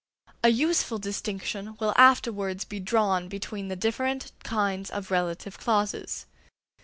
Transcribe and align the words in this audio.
A 0.43 0.49
useful 0.49 0.97
distinction 0.97 1.77
will 1.79 1.93
afterwards 1.95 2.65
be 2.65 2.79
drawn 2.79 3.27
between 3.27 3.67
the 3.67 3.75
different 3.75 4.31
kinds 4.43 4.89
of 4.89 5.11
relative 5.11 5.59
clauses. 5.59 6.25